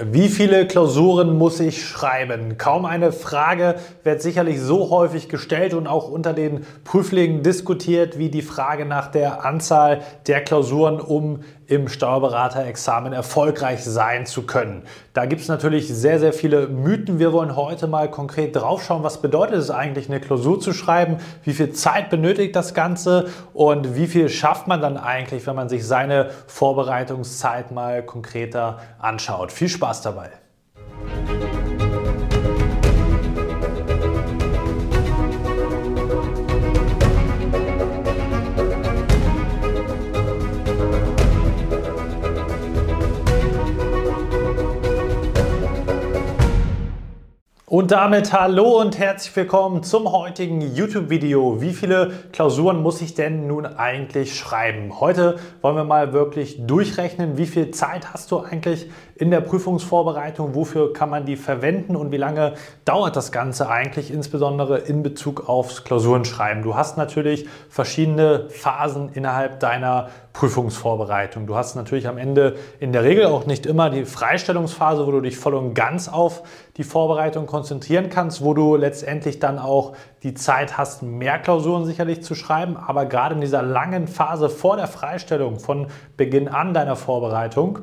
[0.00, 2.56] Wie viele Klausuren muss ich schreiben?
[2.56, 8.30] Kaum eine Frage wird sicherlich so häufig gestellt und auch unter den Prüflingen diskutiert wie
[8.30, 14.84] die Frage nach der Anzahl der Klausuren, um im Steuerberaterexamen erfolgreich sein zu können.
[15.12, 17.18] Da gibt es natürlich sehr, sehr viele Mythen.
[17.18, 21.52] Wir wollen heute mal konkret draufschauen, was bedeutet es eigentlich, eine Klausur zu schreiben, wie
[21.52, 25.86] viel Zeit benötigt das Ganze und wie viel schafft man dann eigentlich, wenn man sich
[25.86, 29.52] seine Vorbereitungszeit mal konkreter anschaut.
[29.52, 30.30] Viel Spaß dabei!
[47.70, 51.60] Und damit hallo und herzlich willkommen zum heutigen YouTube-Video.
[51.60, 55.00] Wie viele Klausuren muss ich denn nun eigentlich schreiben?
[55.00, 60.54] Heute wollen wir mal wirklich durchrechnen, wie viel Zeit hast du eigentlich in der Prüfungsvorbereitung,
[60.54, 62.54] wofür kann man die verwenden und wie lange
[62.84, 66.62] dauert das Ganze eigentlich, insbesondere in Bezug aufs Klausurenschreiben.
[66.62, 71.48] Du hast natürlich verschiedene Phasen innerhalb deiner Prüfungsvorbereitung.
[71.48, 75.20] Du hast natürlich am Ende in der Regel auch nicht immer die Freistellungsphase, wo du
[75.20, 76.44] dich voll und ganz auf
[76.76, 82.22] die Vorbereitung konzentrieren kannst, wo du letztendlich dann auch die Zeit hast, mehr Klausuren sicherlich
[82.22, 82.76] zu schreiben.
[82.76, 87.80] Aber gerade in dieser langen Phase vor der Freistellung, von Beginn an deiner Vorbereitung,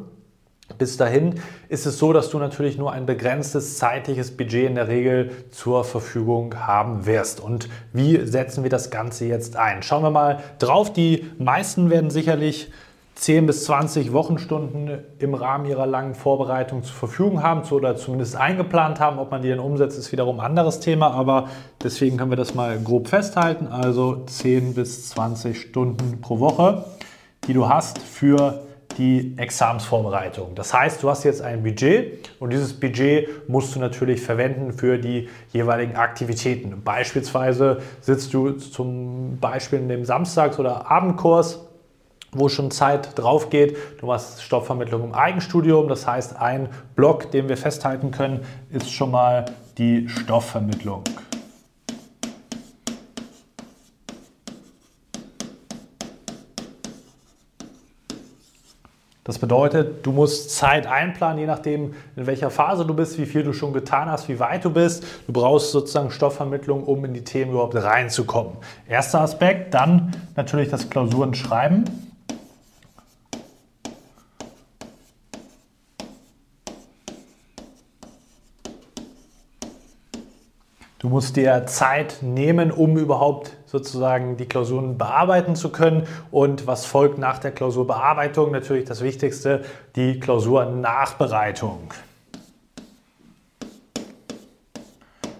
[0.77, 1.35] bis dahin
[1.69, 5.83] ist es so, dass du natürlich nur ein begrenztes zeitliches Budget in der Regel zur
[5.83, 7.39] Verfügung haben wirst.
[7.39, 9.83] Und wie setzen wir das Ganze jetzt ein?
[9.83, 10.91] Schauen wir mal drauf.
[10.91, 12.71] Die meisten werden sicherlich
[13.15, 18.99] 10 bis 20 Wochenstunden im Rahmen ihrer langen Vorbereitung zur Verfügung haben oder zumindest eingeplant
[18.99, 19.19] haben.
[19.19, 21.47] Ob man die dann umsetzt, ist wiederum ein anderes Thema, aber
[21.81, 23.67] deswegen können wir das mal grob festhalten.
[23.67, 26.83] Also 10 bis 20 Stunden pro Woche,
[27.47, 28.64] die du hast für
[28.97, 30.55] die Examsvorbereitung.
[30.55, 34.97] Das heißt, du hast jetzt ein Budget und dieses Budget musst du natürlich verwenden für
[34.97, 36.81] die jeweiligen Aktivitäten.
[36.83, 41.65] Beispielsweise sitzt du zum Beispiel in dem Samstags- oder Abendkurs
[42.35, 43.77] wo schon Zeit drauf geht.
[43.99, 45.87] Du machst Stoffvermittlung im Eigenstudium.
[45.87, 49.45] Das heißt, ein Block, den wir festhalten können, ist schon mal
[49.77, 51.03] die Stoffvermittlung.
[59.25, 63.41] Das bedeutet, du musst Zeit einplanen, je nachdem, in welcher Phase du bist, wie viel
[63.41, 65.03] du schon getan hast, wie weit du bist.
[65.25, 68.53] Du brauchst sozusagen Stoffvermittlung, um in die Themen überhaupt reinzukommen.
[68.87, 71.85] Erster Aspekt, dann natürlich das Klausurenschreiben.
[81.05, 86.07] Du musst dir Zeit nehmen, um überhaupt sozusagen die Klausuren bearbeiten zu können.
[86.31, 88.51] Und was folgt nach der Klausurbearbeitung?
[88.51, 89.63] Natürlich das Wichtigste,
[89.95, 91.93] die Klausurnachbereitung.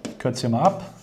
[0.08, 0.95] Ich kürze hier mal ab.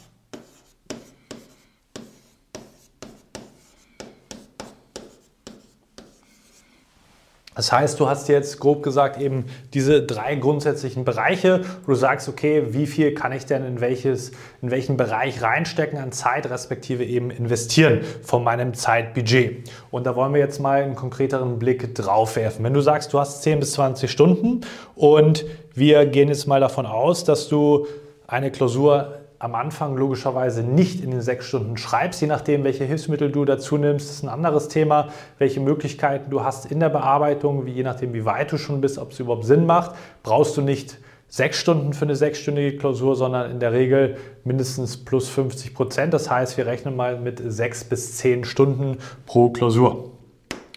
[7.54, 12.28] Das heißt, du hast jetzt grob gesagt eben diese drei grundsätzlichen Bereiche, wo du sagst,
[12.28, 14.32] okay, wie viel kann ich denn in, welches,
[14.62, 19.70] in welchen Bereich reinstecken an Zeit, respektive eben investieren von meinem Zeitbudget.
[19.90, 22.64] Und da wollen wir jetzt mal einen konkreteren Blick drauf werfen.
[22.64, 24.62] Wenn du sagst, du hast 10 bis 20 Stunden
[24.94, 27.86] und wir gehen jetzt mal davon aus, dass du
[28.26, 33.32] eine Klausur am Anfang logischerweise nicht in den sechs Stunden schreibst, je nachdem, welche Hilfsmittel
[33.32, 34.08] du dazu nimmst.
[34.08, 35.08] Das ist ein anderes Thema,
[35.38, 38.98] welche Möglichkeiten du hast in der Bearbeitung, wie, je nachdem, wie weit du schon bist,
[38.98, 39.96] ob es überhaupt Sinn macht.
[40.22, 45.28] Brauchst du nicht sechs Stunden für eine sechsstündige Klausur, sondern in der Regel mindestens plus
[45.28, 46.14] 50 Prozent.
[46.14, 50.12] Das heißt, wir rechnen mal mit sechs bis zehn Stunden pro Klausur.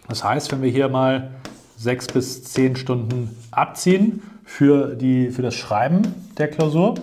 [0.08, 1.30] Das heißt, wenn wir hier mal
[1.76, 6.02] sechs bis zehn Stunden abziehen für, die, für das Schreiben
[6.36, 6.96] der Klausur,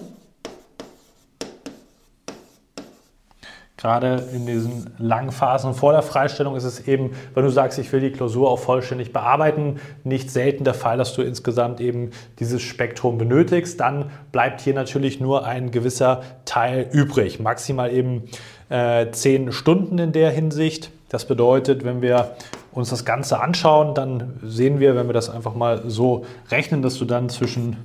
[3.84, 7.92] Gerade in diesen langen Phasen vor der Freistellung ist es eben, wenn du sagst, ich
[7.92, 12.62] will die Klausur auch vollständig bearbeiten, nicht selten der Fall, dass du insgesamt eben dieses
[12.62, 13.82] Spektrum benötigst.
[13.82, 18.24] Dann bleibt hier natürlich nur ein gewisser Teil übrig, maximal eben
[18.70, 20.90] äh, zehn Stunden in der Hinsicht.
[21.10, 22.38] Das bedeutet, wenn wir
[22.72, 26.98] uns das Ganze anschauen, dann sehen wir, wenn wir das einfach mal so rechnen, dass
[26.98, 27.76] du dann zwischen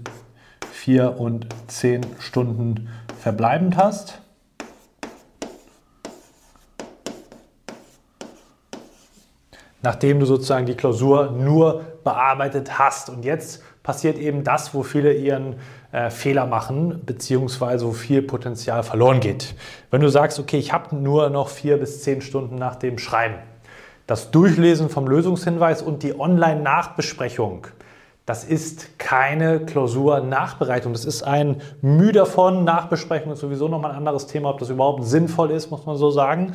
[0.70, 2.88] vier und zehn Stunden
[3.18, 4.20] verbleibend hast.
[9.82, 13.10] Nachdem du sozusagen die Klausur nur bearbeitet hast.
[13.10, 15.56] Und jetzt passiert eben das, wo viele ihren
[15.92, 19.54] äh, Fehler machen, beziehungsweise wo viel Potenzial verloren geht.
[19.90, 23.36] Wenn du sagst, okay, ich habe nur noch vier bis zehn Stunden nach dem Schreiben,
[24.06, 27.66] das Durchlesen vom Lösungshinweis und die Online-Nachbesprechung,
[28.26, 30.92] das ist keine Klausur-Nachbereitung.
[30.92, 32.64] Das ist ein Mühe davon.
[32.64, 36.10] Nachbesprechung ist sowieso nochmal ein anderes Thema, ob das überhaupt sinnvoll ist, muss man so
[36.10, 36.52] sagen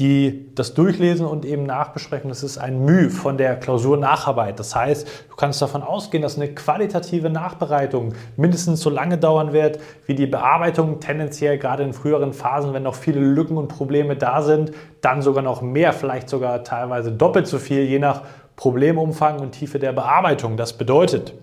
[0.00, 4.58] die das Durchlesen und eben nachbesprechen, das ist ein Mühe von der Klausur-Nacharbeit.
[4.58, 9.78] Das heißt, du kannst davon ausgehen, dass eine qualitative Nachbereitung mindestens so lange dauern wird,
[10.06, 14.42] wie die Bearbeitung tendenziell gerade in früheren Phasen, wenn noch viele Lücken und Probleme da
[14.42, 18.22] sind, dann sogar noch mehr, vielleicht sogar teilweise doppelt so viel, je nach
[18.56, 20.56] Problemumfang und Tiefe der Bearbeitung.
[20.56, 21.34] Das bedeutet,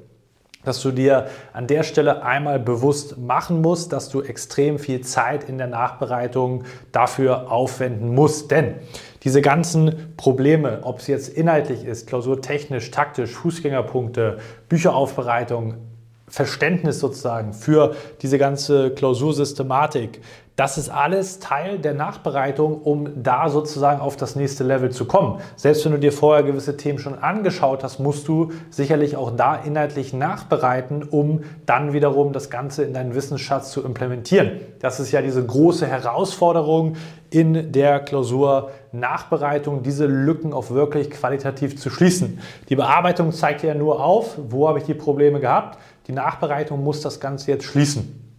[0.63, 5.43] dass du dir an der Stelle einmal bewusst machen musst, dass du extrem viel Zeit
[5.43, 8.51] in der Nachbereitung dafür aufwenden musst.
[8.51, 8.75] Denn
[9.23, 15.75] diese ganzen Probleme, ob es jetzt inhaltlich ist, klausurtechnisch, taktisch, Fußgängerpunkte, Bücheraufbereitung,
[16.27, 20.21] Verständnis sozusagen für diese ganze Klausursystematik,
[20.57, 25.39] das ist alles Teil der Nachbereitung, um da sozusagen auf das nächste Level zu kommen.
[25.55, 29.55] Selbst wenn du dir vorher gewisse Themen schon angeschaut hast, musst du sicherlich auch da
[29.55, 34.59] inhaltlich nachbereiten, um dann wiederum das Ganze in deinen Wissensschatz zu implementieren.
[34.79, 36.95] Das ist ja diese große Herausforderung
[37.29, 42.39] in der Klausur Nachbereitung, diese Lücken auch wirklich qualitativ zu schließen.
[42.67, 45.79] Die Bearbeitung zeigt ja nur auf, wo habe ich die Probleme gehabt.
[46.07, 48.30] Die Nachbereitung muss das Ganze jetzt schließen.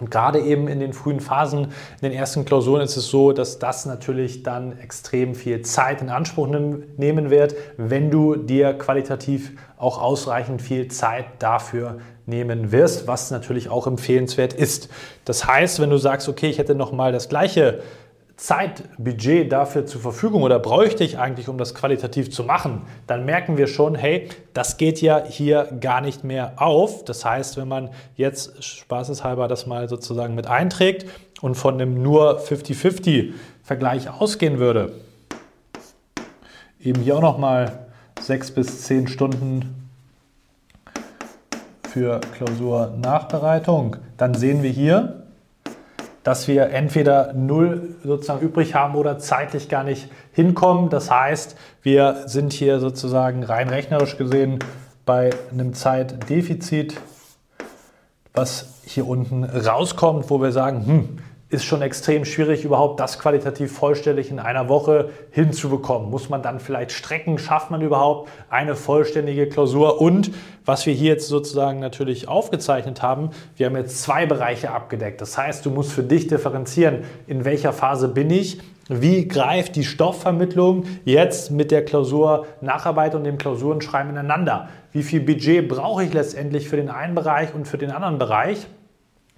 [0.00, 1.64] Und gerade eben in den frühen Phasen,
[2.00, 6.08] in den ersten Klausuren ist es so, dass das natürlich dann extrem viel Zeit in
[6.08, 13.30] Anspruch nehmen wird, wenn du dir qualitativ auch ausreichend viel Zeit dafür nehmen wirst, was
[13.30, 14.88] natürlich auch empfehlenswert ist.
[15.24, 17.80] Das heißt, wenn du sagst, okay, ich hätte noch mal das gleiche
[18.38, 23.56] Zeitbudget dafür zur Verfügung oder bräuchte ich eigentlich, um das qualitativ zu machen, dann merken
[23.56, 27.04] wir schon, hey, das geht ja hier gar nicht mehr auf.
[27.04, 31.06] Das heißt, wenn man jetzt spaßeshalber das mal sozusagen mit einträgt
[31.40, 33.32] und von einem nur 50-50
[33.64, 34.92] Vergleich ausgehen würde,
[36.80, 37.88] eben hier auch nochmal
[38.20, 39.90] sechs bis zehn Stunden
[41.88, 45.17] für Klausur-Nachbereitung, dann sehen wir hier,
[46.22, 50.90] dass wir entweder null sozusagen übrig haben oder zeitlich gar nicht hinkommen.
[50.90, 54.58] Das heißt, wir sind hier sozusagen rein rechnerisch gesehen
[55.06, 57.00] bei einem Zeitdefizit,
[58.34, 61.18] was hier unten rauskommt, wo wir sagen, hm,
[61.50, 66.10] ist schon extrem schwierig, überhaupt das qualitativ vollständig in einer Woche hinzubekommen.
[66.10, 67.38] Muss man dann vielleicht strecken?
[67.38, 70.00] Schafft man überhaupt eine vollständige Klausur?
[70.00, 70.30] Und
[70.66, 75.22] was wir hier jetzt sozusagen natürlich aufgezeichnet haben, wir haben jetzt zwei Bereiche abgedeckt.
[75.22, 78.60] Das heißt, du musst für dich differenzieren, in welcher Phase bin ich
[78.90, 84.70] wie greift die Stoffvermittlung jetzt mit der Klausur Nacharbeit und dem Klausurenschreiben ineinander?
[84.92, 88.66] Wie viel Budget brauche ich letztendlich für den einen Bereich und für den anderen Bereich?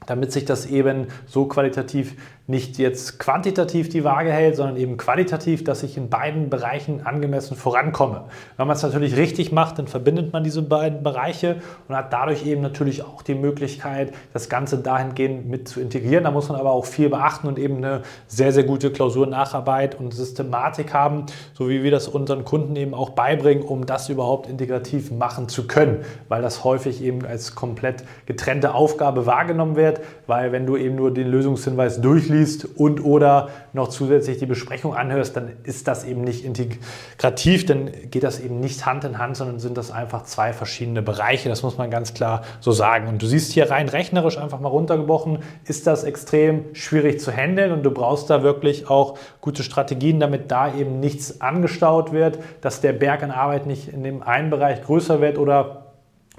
[0.07, 2.17] Damit sich das eben so qualitativ
[2.51, 7.57] nicht jetzt quantitativ die Waage hält, sondern eben qualitativ, dass ich in beiden Bereichen angemessen
[7.57, 8.25] vorankomme.
[8.57, 11.57] Wenn man es natürlich richtig macht, dann verbindet man diese beiden Bereiche
[11.87, 16.25] und hat dadurch eben natürlich auch die Möglichkeit, das Ganze dahingehend mit zu integrieren.
[16.25, 20.13] Da muss man aber auch viel beachten und eben eine sehr, sehr gute Klausurnacharbeit und
[20.13, 25.13] Systematik haben, so wie wir das unseren Kunden eben auch beibringen, um das überhaupt integrativ
[25.13, 29.90] machen zu können, weil das häufig eben als komplett getrennte Aufgabe wahrgenommen wird,
[30.27, 34.95] weil wenn du eben nur den Lösungshinweis durchliest, liest und oder noch zusätzlich die Besprechung
[34.95, 39.37] anhörst, dann ist das eben nicht integrativ, dann geht das eben nicht Hand in Hand,
[39.37, 41.49] sondern sind das einfach zwei verschiedene Bereiche.
[41.49, 43.09] Das muss man ganz klar so sagen.
[43.09, 47.73] Und du siehst hier rein rechnerisch einfach mal runtergebrochen, ist das extrem schwierig zu handeln
[47.73, 52.81] und du brauchst da wirklich auch gute Strategien, damit da eben nichts angestaut wird, dass
[52.81, 55.90] der Berg an Arbeit nicht in dem einen Bereich größer wird oder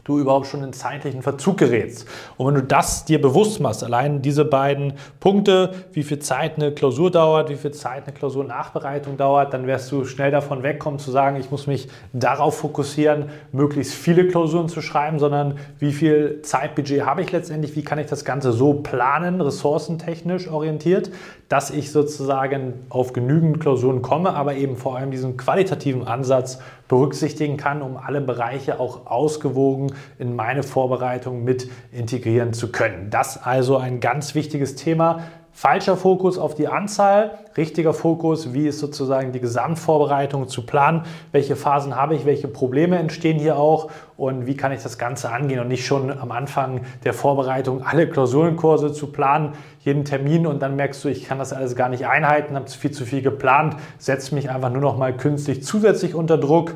[0.04, 2.08] du überhaupt schon in zeitlichen Verzug gerätst.
[2.38, 6.72] Und wenn du das dir bewusst machst, allein diese beiden Punkte, wie viel Zeit eine
[6.72, 11.12] Klausur dauert, wie viel Zeit eine Klausurnachbereitung dauert, dann wirst du schnell davon wegkommen zu
[11.12, 17.06] sagen, ich muss mich darauf fokussieren, möglichst viele Klausuren zu schreiben, sondern wie viel Zeitbudget
[17.06, 21.12] habe ich letztendlich, wie kann ich das Ganze so planen, ressourcentechnisch orientiert,
[21.50, 26.60] dass ich sozusagen auf genügend Klausuren komme, aber eben vor allem diesen qualitativen Ansatz
[26.92, 33.10] berücksichtigen kann, um alle Bereiche auch ausgewogen in meine Vorbereitung mit integrieren zu können.
[33.10, 35.22] Das also ein ganz wichtiges Thema.
[35.62, 41.56] Falscher Fokus auf die Anzahl, richtiger Fokus, wie ist sozusagen die Gesamtvorbereitung zu planen, welche
[41.56, 45.60] Phasen habe ich, welche Probleme entstehen hier auch und wie kann ich das Ganze angehen
[45.60, 50.76] und nicht schon am Anfang der Vorbereitung alle Klausurenkurse zu planen, jeden Termin und dann
[50.76, 54.34] merkst du, ich kann das alles gar nicht einhalten, habe viel zu viel geplant, setze
[54.34, 56.74] mich einfach nur noch mal künstlich zusätzlich unter Druck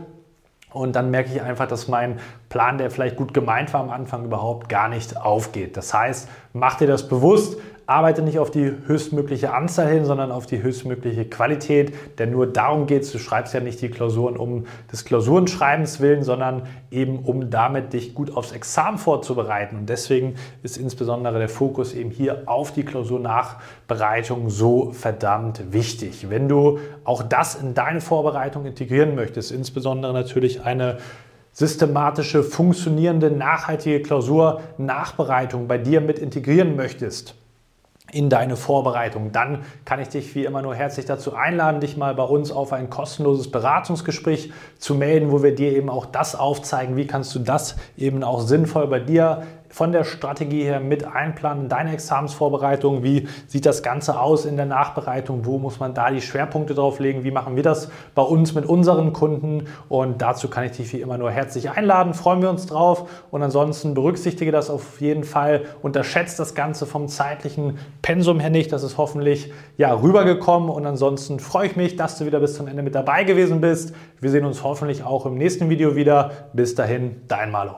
[0.75, 4.25] und dann merke ich einfach, dass mein Plan, der vielleicht gut gemeint war am Anfang,
[4.25, 5.77] überhaupt gar nicht aufgeht.
[5.77, 10.45] Das heißt, mach dir das bewusst, arbeite nicht auf die höchstmögliche Anzahl hin, sondern auf
[10.45, 11.93] die höchstmögliche Qualität.
[12.17, 13.11] Denn nur darum geht es.
[13.11, 18.15] Du schreibst ja nicht die Klausuren um des Klausurenschreibens willen, sondern eben um damit dich
[18.15, 19.77] gut aufs Examen vorzubereiten.
[19.77, 26.29] Und deswegen ist insbesondere der Fokus eben hier auf die Klausurnachbereitung so verdammt wichtig.
[26.29, 30.97] Wenn du auch das in deine Vorbereitung integrieren möchtest, insbesondere natürlich eine
[31.51, 37.35] systematische, funktionierende, nachhaltige Klausurnachbereitung bei dir mit integrieren möchtest,
[38.11, 42.13] in deine Vorbereitung, dann kann ich dich wie immer nur herzlich dazu einladen, dich mal
[42.13, 46.95] bei uns auf ein kostenloses Beratungsgespräch zu melden, wo wir dir eben auch das aufzeigen,
[46.95, 49.43] wie kannst du das eben auch sinnvoll bei dir
[49.75, 54.65] von der Strategie her mit einplanen, deine Examensvorbereitung, wie sieht das Ganze aus in der
[54.65, 58.55] Nachbereitung, wo muss man da die Schwerpunkte drauf legen, wie machen wir das bei uns
[58.55, 59.65] mit unseren Kunden?
[59.89, 63.09] Und dazu kann ich dich wie immer nur herzlich einladen, freuen wir uns drauf.
[63.31, 68.71] Und ansonsten berücksichtige das auf jeden Fall, unterschätzt das Ganze vom zeitlichen Pensum her nicht,
[68.71, 70.69] das ist hoffentlich ja rübergekommen.
[70.69, 73.93] Und ansonsten freue ich mich, dass du wieder bis zum Ende mit dabei gewesen bist.
[74.21, 76.31] Wir sehen uns hoffentlich auch im nächsten Video wieder.
[76.53, 77.75] Bis dahin, dein Malo.